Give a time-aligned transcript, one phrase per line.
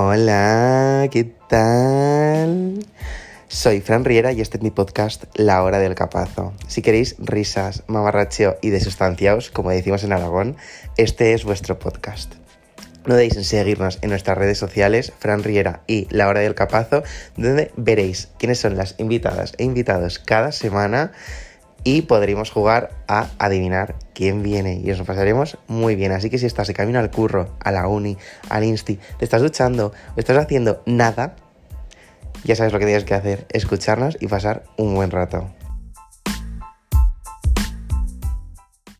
[0.00, 2.86] Hola, ¿qué tal?
[3.48, 6.54] Soy Fran Riera y este es mi podcast La Hora del Capazo.
[6.68, 10.56] Si queréis risas, mamarracheo y desustanciaos, como decimos en Aragón,
[10.96, 12.32] este es vuestro podcast.
[13.06, 17.02] No deis en seguirnos en nuestras redes sociales, Fran Riera y La Hora del Capazo,
[17.36, 21.10] donde veréis quiénes son las invitadas e invitados cada semana
[21.84, 26.12] y podremos jugar a adivinar quién viene y os lo pasaremos muy bien.
[26.12, 28.16] Así que si estás de camino al curro, a la uni,
[28.48, 31.36] al insti, te estás duchando o estás haciendo nada,
[32.44, 35.48] ya sabes lo que tienes que hacer, escucharnos y pasar un buen rato.